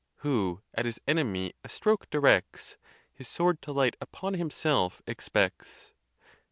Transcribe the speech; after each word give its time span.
Who 0.25 0.63
at 0.73 0.85
his 0.85 0.99
enemy 1.07 1.53
a 1.63 1.69
stroke 1.69 2.09
directs, 2.09 2.75
His 3.13 3.27
sword 3.27 3.61
to 3.61 3.71
light 3.71 3.95
upon 4.01 4.33
himself 4.33 5.03
expects. 5.05 5.93